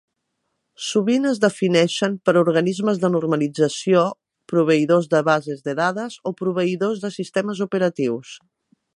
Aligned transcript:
Sovint 0.83 1.25
es 1.31 1.39
defineixen 1.41 2.15
per 2.29 2.33
organismes 2.41 3.01
de 3.03 3.11
normalització, 3.15 4.05
proveïdors 4.53 5.09
de 5.11 5.21
bases 5.27 5.61
de 5.69 5.75
dades 5.81 6.17
o 6.31 6.33
proveïdors 6.41 7.03
de 7.05 7.13
sistemes 7.19 7.61
operatius. 7.67 8.33